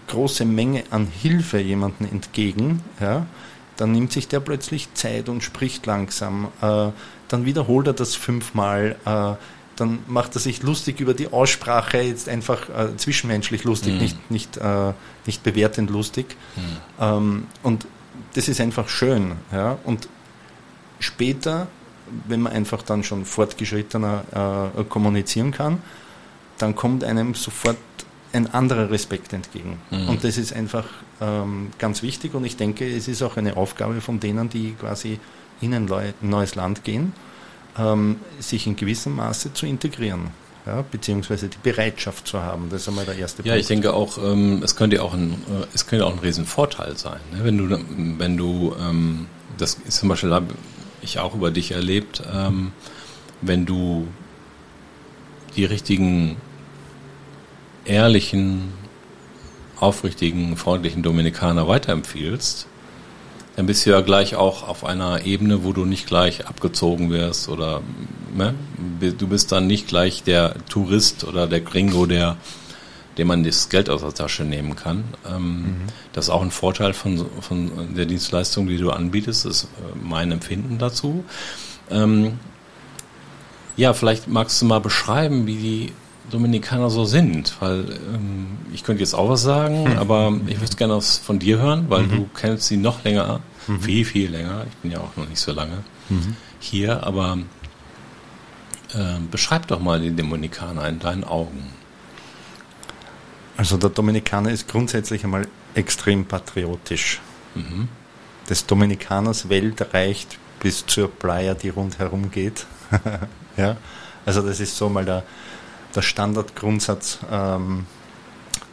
große 0.07 0.45
Menge 0.45 0.83
an 0.89 1.07
Hilfe 1.07 1.59
jemandem 1.59 2.07
entgegen, 2.11 2.81
ja, 2.99 3.25
dann 3.77 3.91
nimmt 3.91 4.11
sich 4.11 4.27
der 4.27 4.39
plötzlich 4.39 4.93
Zeit 4.93 5.29
und 5.29 5.43
spricht 5.43 5.85
langsam. 5.85 6.49
Äh, 6.61 6.89
dann 7.27 7.45
wiederholt 7.45 7.87
er 7.87 7.93
das 7.93 8.15
fünfmal. 8.15 8.95
Äh, 9.05 9.33
dann 9.75 9.99
macht 10.07 10.35
er 10.35 10.39
sich 10.39 10.61
lustig 10.61 10.99
über 10.99 11.15
die 11.15 11.33
Aussprache, 11.33 11.97
jetzt 11.97 12.29
einfach 12.29 12.69
äh, 12.69 12.95
zwischenmenschlich 12.95 13.63
lustig, 13.63 13.93
mhm. 13.93 13.99
nicht, 13.99 14.31
nicht, 14.31 14.57
äh, 14.57 14.93
nicht 15.25 15.41
bewertend 15.41 15.89
lustig. 15.89 16.35
Mhm. 16.55 16.61
Ähm, 16.99 17.47
und 17.63 17.87
das 18.35 18.47
ist 18.47 18.61
einfach 18.61 18.87
schön. 18.87 19.33
Ja? 19.51 19.79
Und 19.83 20.07
später, 20.99 21.67
wenn 22.27 22.41
man 22.41 22.53
einfach 22.53 22.83
dann 22.83 23.03
schon 23.03 23.25
fortgeschrittener 23.25 24.71
kommunizieren 24.89 25.51
kann, 25.51 25.81
dann 26.59 26.75
kommt 26.75 27.03
einem 27.03 27.33
sofort 27.33 27.77
ein 28.33 28.53
anderer 28.53 28.89
Respekt 28.89 29.31
entgegen. 29.33 29.77
Mhm. 29.91 30.09
Und 30.09 30.23
das 30.23 30.37
ist 30.37 30.53
einfach 30.53 30.85
ähm, 31.21 31.69
ganz 31.77 32.03
wichtig 32.03 32.33
und 32.33 32.43
ich 32.45 32.57
denke, 32.57 32.89
es 32.93 33.07
ist 33.07 33.21
auch 33.21 33.37
eine 33.37 33.55
Aufgabe 33.55 34.01
von 34.01 34.19
denen, 34.19 34.49
die 34.49 34.73
quasi 34.73 35.19
in 35.61 35.73
ein 35.73 35.89
neues 36.21 36.55
Land 36.55 36.83
gehen, 36.83 37.13
ähm, 37.77 38.17
sich 38.39 38.67
in 38.67 38.75
gewissem 38.75 39.15
Maße 39.15 39.53
zu 39.53 39.65
integrieren. 39.65 40.31
Ja, 40.65 40.81
beziehungsweise 40.89 41.49
die 41.49 41.57
Bereitschaft 41.61 42.25
zu 42.25 42.41
haben. 42.41 42.69
Das 42.69 42.83
ist 42.83 42.87
einmal 42.87 43.03
der 43.03 43.17
erste 43.17 43.39
ja, 43.39 43.43
Punkt. 43.43 43.47
Ja, 43.47 43.55
ich 43.57 43.67
denke 43.67 43.93
auch, 43.93 44.17
ähm, 44.17 44.61
es 44.63 44.77
könnte 44.77 45.03
auch 45.03 45.13
ein, 45.13 45.33
äh, 45.33 45.65
es 45.73 45.87
könnte 45.87 46.05
auch 46.05 46.13
ein 46.13 46.19
Riesenvorteil 46.19 46.97
sein, 46.97 47.19
ne? 47.33 47.43
wenn 47.43 47.57
du, 47.57 47.79
wenn 48.17 48.37
du, 48.37 48.73
ähm, 48.79 49.27
das 49.57 49.77
ist 49.85 49.97
zum 49.97 50.07
Beispiel, 50.07 50.33
habe 50.33 50.53
ich 51.01 51.19
auch 51.19 51.35
über 51.35 51.51
dich 51.51 51.71
erlebt, 51.71 52.23
ähm, 52.33 52.71
wenn 53.41 53.65
du 53.65 54.07
die 55.57 55.65
richtigen 55.65 56.37
ehrlichen, 57.85 58.73
aufrichtigen, 59.79 60.55
freundlichen 60.57 61.03
Dominikaner 61.03 61.67
weiterempfiehlst, 61.67 62.67
dann 63.55 63.65
bist 63.65 63.85
du 63.85 63.91
ja 63.91 64.01
gleich 64.01 64.35
auch 64.35 64.67
auf 64.67 64.83
einer 64.83 65.25
Ebene, 65.25 65.63
wo 65.63 65.73
du 65.73 65.85
nicht 65.85 66.07
gleich 66.07 66.47
abgezogen 66.47 67.11
wirst 67.11 67.49
oder 67.49 67.81
ne? 68.35 68.55
du 68.99 69.27
bist 69.27 69.51
dann 69.51 69.67
nicht 69.67 69.87
gleich 69.87 70.23
der 70.23 70.55
Tourist 70.69 71.23
oder 71.23 71.45
der 71.47 71.61
Gringo, 71.61 72.05
der 72.05 72.37
dem 73.17 73.27
man 73.27 73.43
das 73.43 73.69
Geld 73.69 73.89
aus 73.89 74.01
der 74.01 74.13
Tasche 74.13 74.43
nehmen 74.43 74.75
kann. 74.75 75.03
Ähm, 75.29 75.61
mhm. 75.61 75.75
Das 76.13 76.25
ist 76.25 76.29
auch 76.29 76.41
ein 76.41 76.51
Vorteil 76.51 76.93
von, 76.93 77.25
von 77.41 77.93
der 77.95 78.05
Dienstleistung, 78.05 78.67
die 78.67 78.77
du 78.77 78.91
anbietest, 78.91 79.45
ist 79.45 79.65
äh, 79.65 79.67
mein 80.01 80.31
Empfinden 80.31 80.77
dazu. 80.77 81.23
Ähm, 81.89 82.39
ja, 83.75 83.93
vielleicht 83.93 84.27
magst 84.27 84.61
du 84.61 84.65
mal 84.65 84.79
beschreiben, 84.79 85.47
wie 85.47 85.57
die 85.57 85.91
Dominikaner 86.29 86.89
so 86.89 87.05
sind, 87.05 87.55
weil 87.59 87.99
ähm, 88.13 88.57
ich 88.73 88.83
könnte 88.83 89.01
jetzt 89.01 89.13
auch 89.13 89.29
was 89.29 89.41
sagen, 89.41 89.89
hm. 89.89 89.97
aber 89.97 90.33
ich 90.47 90.59
möchte 90.59 90.77
gerne 90.77 90.95
was 90.95 91.17
von 91.17 91.39
dir 91.39 91.59
hören, 91.59 91.85
weil 91.89 92.03
mhm. 92.03 92.11
du 92.11 92.29
kennst 92.35 92.67
sie 92.67 92.77
noch 92.77 93.03
länger, 93.03 93.41
mhm. 93.67 93.79
viel, 93.81 94.05
viel 94.05 94.31
länger. 94.31 94.65
Ich 94.69 94.75
bin 94.77 94.91
ja 94.91 94.99
auch 94.99 95.15
noch 95.15 95.27
nicht 95.27 95.39
so 95.39 95.51
lange 95.51 95.83
mhm. 96.09 96.35
hier, 96.59 97.05
aber 97.05 97.37
äh, 98.93 99.19
beschreib 99.29 99.67
doch 99.67 99.79
mal 99.79 99.99
die 99.99 100.15
Dominikaner 100.15 100.87
in 100.87 100.99
deinen 100.99 101.23
Augen. 101.23 101.71
Also 103.57 103.77
der 103.77 103.89
Dominikaner 103.89 104.51
ist 104.51 104.67
grundsätzlich 104.67 105.23
einmal 105.23 105.47
extrem 105.75 106.25
patriotisch. 106.25 107.21
Mhm. 107.55 107.87
Des 108.49 108.65
Dominikaners 108.65 109.49
Welt 109.49 109.93
reicht 109.93 110.37
bis 110.59 110.85
zur 110.85 111.11
Playa, 111.11 111.53
die 111.53 111.69
rundherum 111.69 112.31
geht. 112.31 112.65
ja? 113.57 113.77
Also 114.25 114.41
das 114.41 114.59
ist 114.59 114.75
so 114.75 114.89
mal 114.89 115.05
der, 115.05 115.23
der 115.95 116.01
Standardgrundsatz, 116.01 117.19
ähm, 117.31 117.85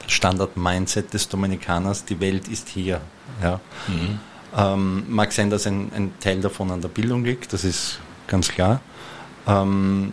das 0.03 0.13
Standard-Mindset 0.13 1.13
des 1.13 1.29
Dominikaners, 1.29 2.05
die 2.05 2.21
Welt 2.21 2.49
ist 2.49 2.69
hier. 2.69 3.01
Ja? 3.43 3.61
Mhm. 3.89 4.21
Ähm, 4.57 5.05
mag 5.09 5.33
sein, 5.33 5.51
dass 5.51 5.67
ein, 5.67 5.93
ein, 5.95 6.13
Teil 6.19 6.41
davon 6.41 6.71
an 6.71 6.81
der 6.81 6.89
Bildung 6.89 7.25
liegt, 7.25 7.53
das 7.53 7.65
ist 7.65 8.01
ganz 8.27 8.49
klar. 8.49 8.81
Ähm, 9.47 10.13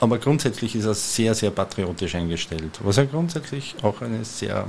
aber 0.00 0.18
grundsätzlich 0.18 0.74
ist 0.74 0.84
er 0.84 0.94
sehr, 0.94 1.34
sehr 1.34 1.50
patriotisch 1.50 2.14
eingestellt, 2.14 2.80
was 2.82 2.96
ja 2.96 3.04
grundsätzlich 3.04 3.76
auch 3.82 4.02
eine 4.02 4.24
sehr 4.24 4.68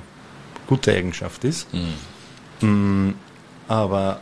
gute 0.67 0.93
Eigenschaft 0.93 1.43
ist. 1.43 1.67
Mhm. 1.73 3.07
Mm, 3.09 3.13
aber 3.67 4.21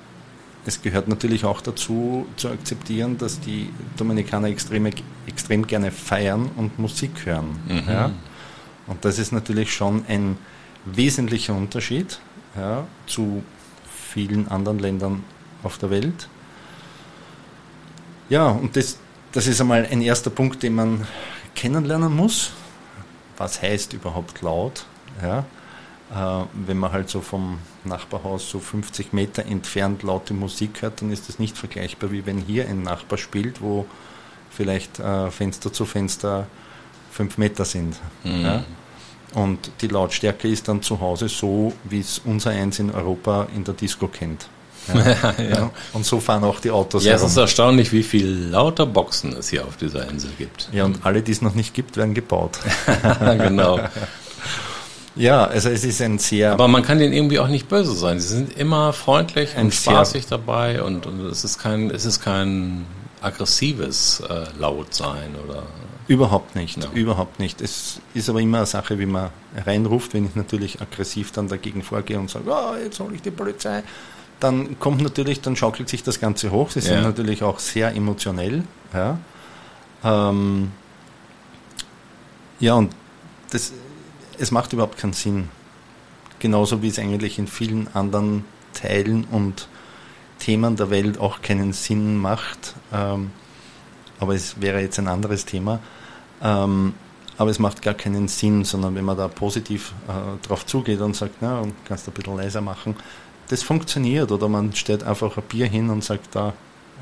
es 0.66 0.82
gehört 0.82 1.08
natürlich 1.08 1.46
auch 1.46 1.62
dazu 1.62 2.28
zu 2.36 2.50
akzeptieren, 2.50 3.18
dass 3.18 3.40
die 3.40 3.70
Dominikaner 3.98 4.48
extrem, 4.48 4.88
extrem 5.26 5.66
gerne 5.66 5.92
feiern 5.92 6.52
und 6.56 6.78
Musik 6.78 7.26
hören. 7.26 7.60
Mhm. 7.68 7.84
Ja? 7.88 8.12
Und 8.88 9.04
das 9.06 9.20
ist 9.20 9.32
natürlich 9.32 9.74
schon 9.74 10.06
ein 10.08 10.38
wesentlicher 10.86 11.54
Unterschied 11.56 12.20
ja, 12.56 12.86
zu 13.08 13.44
vielen 14.14 14.48
anderen 14.50 14.80
Ländern 14.80 15.24
auf 15.64 15.78
der 15.78 15.90
Welt. 15.90 16.28
Ja, 18.30 18.48
und 18.48 18.76
das, 18.76 18.98
das 19.32 19.48
ist 19.48 19.62
einmal 19.62 19.88
ein 19.90 20.02
erster 20.02 20.30
Punkt, 20.30 20.64
den 20.64 20.76
man 20.76 21.08
kennenlernen 21.56 22.16
muss. 22.16 22.52
Was 23.38 23.62
heißt 23.62 23.94
überhaupt 23.94 24.42
laut? 24.42 24.86
Ja? 25.22 25.46
Äh, 26.14 26.44
wenn 26.54 26.78
man 26.78 26.92
halt 26.92 27.10
so 27.10 27.22
vom 27.22 27.60
Nachbarhaus 27.86 28.50
so 28.50 28.60
50 28.60 29.14
Meter 29.14 29.46
entfernt 29.46 30.04
laute 30.04 30.34
Musik 30.34 30.82
hört, 30.82 31.02
dann 31.02 31.12
ist 31.12 31.30
das 31.30 31.40
nicht 31.40 31.58
vergleichbar, 31.58 32.12
wie 32.12 32.26
wenn 32.26 32.38
hier 32.38 32.68
ein 32.68 32.84
Nachbar 32.84 33.18
spielt, 33.18 33.62
wo 33.62 33.86
vielleicht 34.50 35.00
äh, 35.00 35.32
Fenster 35.32 35.72
zu 35.72 35.86
Fenster 35.86 36.48
fünf 37.12 37.38
Meter 37.38 37.64
sind. 37.64 37.96
Mhm. 38.24 38.42
Ja? 38.42 38.64
Und 39.34 39.72
die 39.82 39.88
Lautstärke 39.88 40.50
ist 40.50 40.68
dann 40.68 40.82
zu 40.82 41.00
Hause 41.00 41.30
so, 41.30 41.72
wie 41.86 42.02
es 42.02 42.20
unser 42.26 42.50
eins 42.52 42.80
in 42.80 42.92
Europa 42.92 43.48
in 43.56 43.64
der 43.64 43.74
Disco 43.74 44.08
kennt. 44.08 44.48
Ja, 44.88 45.36
ja. 45.40 45.72
Und 45.94 46.08
so 46.08 46.20
fahren 46.20 46.44
auch 46.44 46.60
die 46.60 46.72
Autos. 46.72 47.04
Ja, 47.04 47.12
herum. 47.12 47.28
es 47.28 47.34
ist 47.34 47.38
erstaunlich, 47.38 47.94
wie 47.94 48.02
viel 48.02 48.48
lauter 48.50 48.88
Boxen 48.88 49.32
es 49.34 49.50
hier 49.50 49.64
auf 49.64 49.78
dieser 49.78 50.10
Insel 50.10 50.32
gibt. 50.40 50.70
Ja, 50.72 50.86
und 50.86 51.06
alle, 51.06 51.22
die 51.22 51.32
es 51.32 51.44
noch 51.44 51.54
nicht 51.54 51.76
gibt, 51.76 51.98
werden 51.98 52.16
gebaut. 52.16 52.58
genau. 53.20 53.80
Ja, 55.16 55.46
also 55.46 55.70
es 55.70 55.84
ist 55.84 56.02
ein 56.02 56.20
sehr. 56.20 56.54
Aber 56.54 56.68
man 56.68 56.84
kann 56.84 57.00
denen 57.00 57.14
irgendwie 57.14 57.40
auch 57.40 57.48
nicht 57.48 57.68
böse 57.68 57.94
sein. 57.94 58.20
Sie 58.20 58.30
sind 58.30 58.58
immer 58.58 58.94
freundlich 58.94 59.58
und 59.58 59.74
spaßig 59.74 60.28
dabei 60.28 60.82
und, 60.82 61.06
und, 61.06 61.20
es 61.26 61.44
ist 61.44 61.60
kein, 61.60 61.90
es 61.92 62.06
ist 62.06 62.22
kein 62.22 62.86
aggressives 63.22 64.22
äh, 64.30 64.46
Lautsein 64.60 65.36
oder. 65.46 65.64
Überhaupt 66.08 66.56
nicht, 66.56 66.84
ja. 66.84 66.90
überhaupt 66.94 67.40
nicht. 67.40 67.62
Es 67.62 68.02
ist 68.14 68.30
aber 68.30 68.40
immer 68.42 68.58
eine 68.58 68.66
Sache, 68.66 69.00
wie 69.00 69.06
man 69.06 69.30
reinruft. 69.66 70.14
Wenn 70.14 70.26
ich 70.26 70.36
natürlich 70.36 70.82
aggressiv 70.82 71.32
dann 71.32 71.48
dagegen 71.48 71.84
vorgehe 71.84 72.20
und 72.20 72.30
sage, 72.30 72.46
oh, 72.50 72.76
jetzt 72.82 73.00
hole 73.00 73.16
ich 73.16 73.22
die 73.22 73.32
Polizei, 73.32 73.84
dann 74.40 74.80
kommt 74.80 75.02
natürlich, 75.02 75.42
dann 75.42 75.56
schaukelt 75.56 75.88
sich 75.88 76.04
das 76.04 76.20
Ganze 76.20 76.52
hoch. 76.52 76.72
Sie 76.72 76.80
ja. 76.80 76.86
sind 76.86 77.04
natürlich 77.04 77.44
auch 77.44 77.60
sehr 77.60 77.96
emotionell. 77.96 78.64
Ja, 78.94 79.20
ähm, 80.04 80.72
ja 82.60 82.74
und 82.74 82.92
das 83.52 83.72
es 84.42 84.52
macht 84.52 84.74
überhaupt 84.74 84.98
keinen 84.98 85.14
Sinn. 85.14 85.50
Genauso 86.40 86.82
wie 86.82 86.88
es 86.88 86.98
eigentlich 86.98 87.38
in 87.38 87.48
vielen 87.48 87.88
anderen 87.94 88.44
Teilen 88.74 89.26
und 89.26 89.68
Themen 90.40 90.76
der 90.76 90.90
Welt 90.90 91.20
auch 91.20 91.42
keinen 91.42 91.74
Sinn 91.74 92.18
macht. 92.18 92.74
Ähm, 92.92 93.32
aber 94.20 94.34
es 94.34 94.60
wäre 94.60 94.82
jetzt 94.82 94.98
ein 94.98 95.08
anderes 95.08 95.46
Thema. 95.46 95.80
Ähm, 96.42 96.94
aber 97.38 97.52
es 97.52 97.60
macht 97.60 97.82
gar 97.84 97.94
keinen 97.94 98.28
Sinn, 98.28 98.66
sondern 98.66 98.96
wenn 98.96 99.06
man 99.06 99.18
da 99.18 99.28
positiv 99.28 99.94
äh, 100.08 100.48
drauf 100.48 100.66
zugeht 100.66 101.00
und 101.02 101.16
sagt, 101.16 101.36
na, 101.42 101.64
kannst 101.86 102.08
du 102.08 102.12
ein 102.12 102.14
bisschen 102.16 102.38
leiser 102.38 102.62
machen, 102.62 102.96
das 103.50 103.62
funktioniert. 103.62 104.32
Oder 104.32 104.50
man 104.50 104.74
stellt 104.74 105.04
einfach 105.04 105.38
ein 105.38 105.44
Bier 105.44 105.68
hin 105.68 105.92
und 105.92 106.04
sagt, 106.04 106.36
da, 106.36 106.54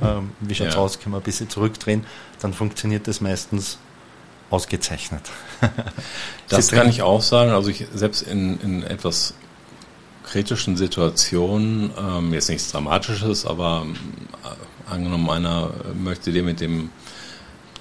äh, 0.01 0.21
wie 0.41 0.55
schaut's 0.55 0.75
ja. 0.75 0.81
aus, 0.81 0.99
können 0.99 1.13
wir 1.15 1.19
ein 1.19 1.23
bisschen 1.23 1.49
zurückdrehen, 1.49 2.05
dann 2.41 2.53
funktioniert 2.53 3.07
das 3.07 3.21
meistens 3.21 3.79
ausgezeichnet. 4.49 5.21
das 6.47 6.69
kann 6.69 6.89
ich 6.89 7.01
auch 7.01 7.21
sagen. 7.21 7.51
Also 7.51 7.69
ich 7.69 7.85
selbst 7.93 8.21
in, 8.21 8.59
in 8.61 8.83
etwas 8.83 9.33
kritischen 10.23 10.77
Situationen, 10.77 11.91
ähm, 11.99 12.33
jetzt 12.33 12.49
nichts 12.49 12.71
Dramatisches, 12.71 13.45
aber 13.45 13.85
äh, 14.43 14.91
angenommen 14.91 15.29
einer 15.29 15.71
möchte 15.99 16.31
dir 16.31 16.43
mit 16.43 16.61
dem 16.61 16.89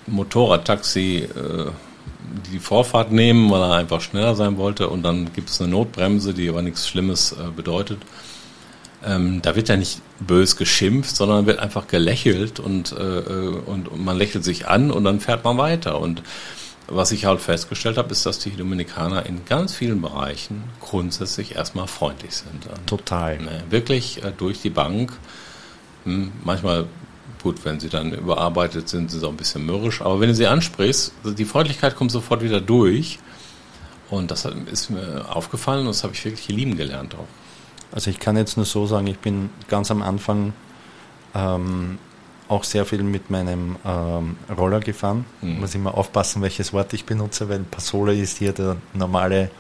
Motorradtaxi 0.07 1.29
äh, 1.35 1.71
die 2.51 2.59
Vorfahrt 2.59 3.13
nehmen, 3.13 3.51
weil 3.51 3.63
er 3.63 3.75
einfach 3.75 4.01
schneller 4.01 4.35
sein 4.35 4.57
wollte 4.57 4.89
und 4.89 5.03
dann 5.03 5.33
gibt 5.33 5.51
es 5.51 5.61
eine 5.61 5.71
Notbremse, 5.71 6.35
die 6.35 6.49
aber 6.49 6.63
nichts 6.63 6.89
Schlimmes 6.89 7.33
äh, 7.33 7.51
bedeutet. 7.55 7.99
Ähm, 9.05 9.43
da 9.43 9.55
wird 9.55 9.69
ja 9.69 9.77
nicht 9.77 10.01
bös 10.19 10.57
geschimpft, 10.57 11.15
sondern 11.15 11.47
wird 11.47 11.61
einfach 11.61 11.87
gelächelt 11.87 12.59
und, 12.59 12.93
äh, 12.93 13.19
äh 13.19 13.49
und, 13.67 13.89
und 13.89 14.05
man 14.05 14.17
lächelt 14.17 14.45
sich 14.45 14.67
an 14.67 14.91
und 14.91 15.05
dann 15.05 15.21
fährt 15.21 15.45
man 15.45 15.57
weiter. 15.57 16.01
Und 16.01 16.23
was 16.89 17.13
ich 17.13 17.27
halt 17.27 17.41
festgestellt 17.41 17.99
habe, 17.99 18.11
ist, 18.11 18.25
dass 18.27 18.39
die 18.39 18.51
Dominikaner 18.51 19.27
in 19.27 19.45
ganz 19.45 19.75
vielen 19.75 20.01
Bereichen 20.01 20.65
grundsätzlich 20.81 21.55
erstmal 21.55 21.87
freundlich 21.87 22.35
sind. 22.35 22.67
Total. 22.87 23.39
Ne, 23.39 23.63
wirklich 23.71 24.25
äh, 24.25 24.33
durch 24.37 24.63
die 24.63 24.71
Bank. 24.71 25.13
Hm, 26.05 26.33
manchmal, 26.43 26.87
gut, 27.43 27.65
wenn 27.65 27.79
sie 27.79 27.91
dann 27.91 28.13
überarbeitet 28.13 28.89
sind, 28.89 29.11
sind 29.11 29.21
sie 29.21 29.27
auch 29.27 29.31
ein 29.31 29.37
bisschen 29.37 29.65
mürrisch. 29.67 30.01
Aber 30.01 30.19
wenn 30.19 30.29
du 30.29 30.35
sie 30.35 30.47
ansprichst, 30.47 31.13
die 31.25 31.45
Freundlichkeit 31.45 31.95
kommt 31.95 32.11
sofort 32.11 32.43
wieder 32.43 32.61
durch. 32.61 33.19
Und 34.11 34.31
das 34.31 34.47
ist 34.73 34.89
mir 34.89 35.27
aufgefallen 35.29 35.81
und 35.81 35.89
das 35.89 36.03
habe 36.03 36.15
ich 36.15 36.25
wirklich 36.25 36.49
lieben 36.49 36.79
gelernt 36.79 37.15
auch. 37.15 37.29
Also 37.93 38.11
ich 38.11 38.19
kann 38.19 38.37
jetzt 38.37 38.57
nur 38.57 38.67
so 38.67 38.87
sagen, 38.87 39.07
ich 39.07 39.19
bin 39.19 39.51
ganz 39.69 39.91
am 39.91 40.03
Anfang 40.03 40.53
ähm, 41.35 41.99
auch 42.49 42.65
sehr 42.65 42.85
viel 42.85 43.03
mit 43.03 43.31
meinem 43.31 43.77
ähm, 43.85 44.37
Roller 44.57 44.81
gefahren. 44.81 45.25
Mhm. 45.41 45.61
Muss 45.61 45.75
immer 45.75 45.97
aufpassen, 45.97 46.43
welches 46.43 46.73
Wort 46.73 46.93
ich 46.93 47.05
benutze, 47.05 47.49
weil 47.49 47.61
Passola 47.61 48.13
ist 48.13 48.39
hier 48.39 48.53
der 48.53 48.77
normale, 48.95 49.51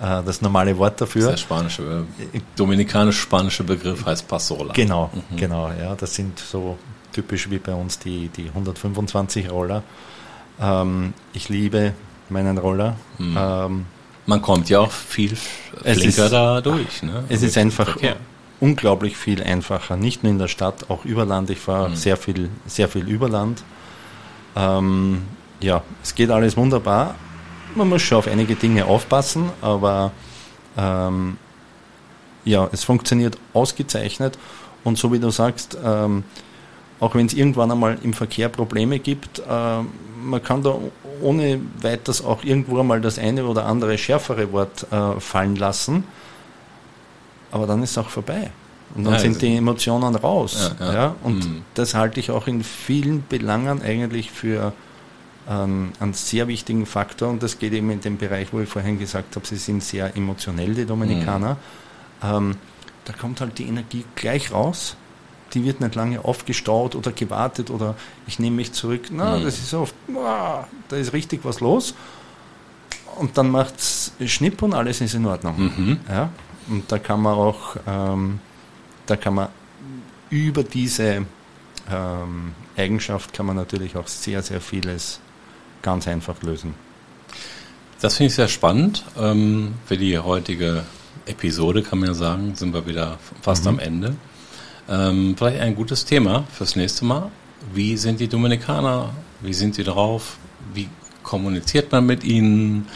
äh, 0.00 0.22
das 0.24 0.40
normale 0.40 0.76
Wort 0.78 1.00
dafür. 1.00 1.30
Der 1.30 1.36
spanische, 1.36 2.06
äh, 2.32 2.40
dominikanisch-spanische 2.56 3.64
Begriff 3.64 4.04
heißt 4.06 4.28
Passola. 4.28 4.72
Genau, 4.72 5.10
mhm. 5.12 5.36
genau, 5.36 5.70
ja. 5.70 5.94
Das 5.96 6.14
sind 6.14 6.38
so 6.38 6.78
typisch 7.12 7.50
wie 7.50 7.58
bei 7.58 7.74
uns 7.74 7.98
die, 7.98 8.28
die 8.28 8.48
125 8.48 9.50
Roller. 9.50 9.82
Ähm, 10.60 11.14
ich 11.32 11.48
liebe 11.48 11.94
meinen 12.28 12.58
Roller. 12.58 12.96
Mhm. 13.18 13.36
Ähm, 13.38 13.86
Man 14.28 14.42
kommt 14.42 14.68
ja 14.68 14.80
auch 14.80 14.92
viel 14.92 15.34
flinker 15.36 16.24
ist, 16.26 16.32
da 16.32 16.60
durch. 16.60 17.02
Ne? 17.02 17.24
Es 17.30 17.42
ist 17.42 17.56
einfach 17.56 17.92
Verkehr 17.92 18.16
unglaublich 18.60 19.16
viel 19.16 19.42
einfacher. 19.42 19.96
Nicht 19.96 20.22
nur 20.22 20.30
in 20.30 20.38
der 20.38 20.48
Stadt, 20.48 20.90
auch 20.90 21.06
über 21.06 21.24
Land. 21.24 21.48
Ich 21.48 21.58
fahre 21.58 21.88
mhm. 21.88 21.96
sehr 21.96 22.18
viel, 22.18 22.50
sehr 22.66 22.88
viel 22.88 23.08
über 23.08 23.30
Land. 23.30 23.62
Ähm, 24.54 25.22
ja, 25.60 25.82
es 26.02 26.14
geht 26.14 26.30
alles 26.30 26.58
wunderbar. 26.58 27.14
Man 27.74 27.88
muss 27.88 28.02
schon 28.02 28.18
auf 28.18 28.28
einige 28.28 28.54
Dinge 28.54 28.84
aufpassen, 28.84 29.48
aber 29.62 30.12
ähm, 30.76 31.38
ja, 32.44 32.68
es 32.70 32.84
funktioniert 32.84 33.38
ausgezeichnet. 33.54 34.38
Und 34.84 34.98
so 34.98 35.10
wie 35.10 35.18
du 35.18 35.30
sagst, 35.30 35.78
ähm, 35.82 36.24
auch 37.00 37.14
wenn 37.14 37.24
es 37.24 37.32
irgendwann 37.32 37.70
einmal 37.70 37.98
im 38.02 38.12
Verkehr 38.12 38.50
Probleme 38.50 38.98
gibt, 38.98 39.38
äh, 39.38 39.42
man 40.22 40.42
kann 40.42 40.62
da 40.62 40.74
ohne 41.20 41.60
weiteres 41.80 42.24
auch 42.24 42.44
irgendwo 42.44 42.80
einmal 42.80 43.00
das 43.00 43.18
eine 43.18 43.44
oder 43.44 43.66
andere 43.66 43.98
schärfere 43.98 44.52
Wort 44.52 44.86
äh, 44.90 45.20
fallen 45.20 45.56
lassen 45.56 46.04
aber 47.50 47.66
dann 47.66 47.82
ist 47.82 47.92
es 47.92 47.98
auch 47.98 48.08
vorbei. 48.08 48.50
Und 48.94 49.04
dann 49.04 49.14
ja, 49.14 49.18
sind 49.18 49.42
die 49.42 49.56
Emotionen 49.56 50.14
raus. 50.14 50.72
Ja, 50.78 50.86
ja. 50.86 50.94
ja? 50.94 51.14
Und 51.22 51.44
mhm. 51.46 51.62
das 51.74 51.94
halte 51.94 52.20
ich 52.20 52.30
auch 52.30 52.46
in 52.46 52.64
vielen 52.64 53.24
Belangen 53.28 53.82
eigentlich 53.82 54.30
für 54.30 54.72
ähm, 55.48 55.92
einen 56.00 56.14
sehr 56.14 56.48
wichtigen 56.48 56.86
Faktor. 56.86 57.28
Und 57.28 57.42
das 57.42 57.58
geht 57.58 57.72
eben 57.74 57.90
in 57.90 58.00
dem 58.00 58.16
Bereich, 58.16 58.52
wo 58.52 58.60
ich 58.60 58.68
vorhin 58.68 58.98
gesagt 58.98 59.36
habe, 59.36 59.46
sie 59.46 59.56
sind 59.56 59.82
sehr 59.82 60.16
emotionell, 60.16 60.74
die 60.74 60.86
Dominikaner. 60.86 61.56
Mhm. 62.22 62.28
Ähm, 62.28 62.56
da 63.04 63.12
kommt 63.12 63.40
halt 63.40 63.58
die 63.58 63.66
Energie 63.66 64.04
gleich 64.14 64.52
raus. 64.52 64.96
Die 65.54 65.64
wird 65.64 65.80
nicht 65.80 65.94
lange 65.94 66.24
aufgestaut 66.24 66.94
oder 66.94 67.10
gewartet 67.12 67.70
oder 67.70 67.94
ich 68.26 68.38
nehme 68.38 68.56
mich 68.56 68.72
zurück. 68.72 69.06
Na, 69.10 69.38
mhm. 69.38 69.44
das 69.44 69.58
ist 69.58 69.72
oft, 69.74 69.94
da 70.88 70.96
ist 70.96 71.12
richtig 71.12 71.40
was 71.44 71.60
los. 71.60 71.94
und 73.18 73.36
dann 73.36 73.50
macht 73.50 73.78
es 73.78 74.12
Schnipp 74.26 74.62
und 74.62 74.74
alles 74.74 75.00
ist 75.00 75.14
in 75.14 75.26
Ordnung. 75.26 75.56
Mhm. 75.58 76.00
Ja? 76.08 76.30
Und 76.68 76.90
da 76.92 76.98
kann 76.98 77.22
man 77.22 77.34
auch, 77.34 77.76
ähm, 77.86 78.40
da 79.06 79.16
kann 79.16 79.34
man 79.34 79.48
über 80.30 80.62
diese 80.62 81.24
ähm, 81.90 82.52
Eigenschaft 82.76 83.32
kann 83.32 83.46
man 83.46 83.56
natürlich 83.56 83.96
auch 83.96 84.06
sehr, 84.06 84.42
sehr 84.42 84.60
vieles 84.60 85.20
ganz 85.82 86.06
einfach 86.06 86.42
lösen. 86.42 86.74
Das 88.00 88.16
finde 88.16 88.28
ich 88.28 88.34
sehr 88.34 88.48
spannend. 88.48 89.04
Ähm, 89.18 89.74
für 89.86 89.96
die 89.96 90.18
heutige 90.18 90.84
Episode 91.26 91.82
kann 91.82 91.98
man 92.00 92.08
ja 92.10 92.14
sagen, 92.14 92.54
sind 92.54 92.72
wir 92.74 92.86
wieder 92.86 93.18
fast 93.42 93.64
Mhm. 93.64 93.68
am 93.70 93.78
Ende. 93.78 94.16
Ähm, 94.88 95.34
vielleicht 95.36 95.60
ein 95.60 95.74
gutes 95.74 96.04
Thema 96.04 96.44
fürs 96.52 96.76
nächste 96.76 97.04
Mal. 97.04 97.30
Wie 97.72 97.96
sind 97.96 98.20
die 98.20 98.28
Dominikaner? 98.28 99.10
Wie 99.40 99.52
sind 99.54 99.74
sie 99.74 99.84
drauf? 99.84 100.38
Wie 100.72 100.88
kommuniziert 101.22 101.92
man 101.92 102.06
mit 102.06 102.24
ihnen? 102.24 102.86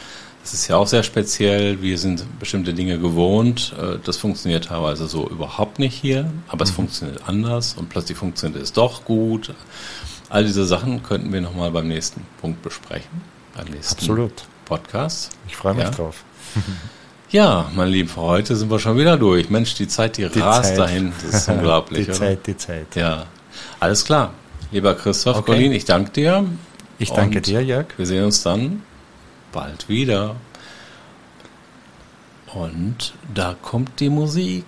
Das 0.43 0.55
ist 0.55 0.67
ja 0.69 0.77
auch 0.77 0.87
sehr 0.89 1.03
speziell. 1.05 1.83
Wir 1.83 1.99
sind 1.99 2.25
bestimmte 2.41 2.75
Dinge 2.75 2.99
gewohnt. 2.99 3.75
Äh, 3.81 3.99
Das 4.05 4.17
funktioniert 4.17 4.65
teilweise 4.67 5.07
so 5.07 5.29
überhaupt 5.29 5.79
nicht 5.79 5.95
hier, 5.95 6.33
aber 6.49 6.65
es 6.65 6.71
funktioniert 6.71 7.29
anders 7.29 7.75
und 7.75 7.89
plötzlich 7.91 8.17
funktioniert 8.19 8.63
es 8.63 8.73
doch 8.73 9.05
gut. 9.05 9.55
All 10.31 10.45
diese 10.45 10.65
Sachen 10.65 11.03
könnten 11.03 11.33
wir 11.33 11.41
nochmal 11.43 11.71
beim 11.71 11.89
nächsten 11.89 12.23
Punkt 12.41 12.63
besprechen. 12.63 13.21
Beim 13.55 13.67
nächsten 13.67 13.99
Absolut. 13.99 14.33
Podcast. 14.65 15.31
Ich 15.47 15.57
freue 15.57 15.75
mich 15.75 15.85
Ja. 15.85 15.91
drauf. 15.91 16.25
Ja, 17.33 17.71
mein 17.75 17.89
Lieben, 17.89 18.09
für 18.11 18.21
heute 18.21 18.55
sind 18.57 18.71
wir 18.71 18.79
schon 18.79 18.99
wieder 18.99 19.17
durch. 19.17 19.49
Mensch, 19.49 19.75
die 19.75 19.89
Zeit, 19.89 20.19
die, 20.19 20.29
Die 20.29 20.39
rast 20.41 20.71
Zeit. 20.71 20.79
dahin. 20.79 21.13
Das 21.25 21.35
ist 21.43 21.49
unglaublich, 21.49 22.05
die 22.05 22.11
oder? 22.11 22.19
Zeit, 22.19 22.47
die 22.47 22.57
Zeit. 22.57 22.87
Ja, 22.95 23.25
alles 23.81 24.05
klar. 24.05 24.33
Lieber 24.71 24.95
Christoph, 24.95 25.39
Okay. 25.39 25.53
Colin, 25.53 25.73
ich 25.73 25.85
danke 25.87 26.11
dir. 26.11 26.45
Ich 26.99 27.11
danke 27.11 27.41
dir, 27.41 27.63
Jörg. 27.65 27.87
Wir 27.97 28.07
sehen 28.07 28.25
uns 28.25 28.43
dann 28.43 28.83
bald 29.51 29.89
wieder. 29.89 30.37
Und 32.55 33.15
da 33.35 33.55
kommt 33.63 33.99
die 33.99 34.11
Musik. 34.11 34.67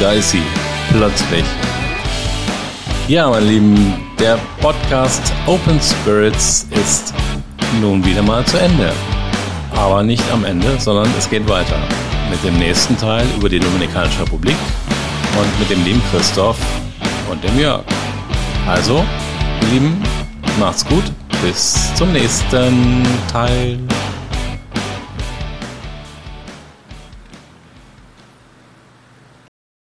Da 0.00 0.12
ist 0.12 0.30
sie. 0.30 0.42
Plötzlich. 0.90 1.44
Ja, 3.06 3.28
meine 3.30 3.46
Lieben, 3.46 3.94
der 4.18 4.38
Podcast 4.60 5.32
Open 5.46 5.80
Spirits 5.80 6.66
ist 6.72 7.14
nun 7.80 8.04
wieder 8.04 8.22
mal 8.22 8.44
zu 8.44 8.58
Ende. 8.58 8.92
Aber 9.76 10.02
nicht 10.02 10.22
am 10.32 10.44
Ende, 10.44 10.78
sondern 10.78 11.08
es 11.18 11.28
geht 11.28 11.48
weiter. 11.48 11.76
Mit 12.30 12.42
dem 12.44 12.58
nächsten 12.58 12.96
Teil 12.96 13.26
über 13.36 13.48
die 13.48 13.58
Dominikanische 13.58 14.20
Republik 14.22 14.56
und 15.38 15.58
mit 15.58 15.70
dem 15.70 15.84
lieben 15.84 16.02
Christoph 16.10 16.58
und 17.30 17.42
dem 17.42 17.58
Jörg. 17.58 17.82
Also, 18.66 19.04
ihr 19.62 19.68
Lieben, 19.68 20.02
macht's 20.58 20.84
gut. 20.86 21.04
Bis 21.42 21.94
zum 21.94 22.12
nächsten 22.12 23.02
Teil. 23.30 23.78